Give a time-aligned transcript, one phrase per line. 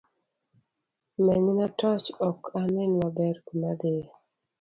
[1.25, 4.05] Menyna torch ok anen maber kuma adhie